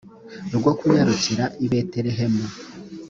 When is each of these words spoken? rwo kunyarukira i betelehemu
rwo 0.55 0.71
kunyarukira 0.77 1.45
i 1.63 1.65
betelehemu 1.71 2.45